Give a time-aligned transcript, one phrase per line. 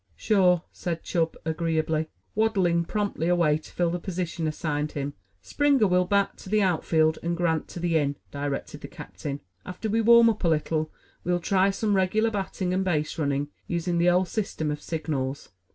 [0.15, 5.13] "Sure," said Chub agreeably, waddling promptly away to fill the position assigned him.
[5.43, 9.41] "Springer will bat to the outfield and Grant to the in," directed the captain.
[9.63, 10.91] "After we warm up a little,
[11.23, 15.49] we'll try some regular batting and base running, using the old system of signals."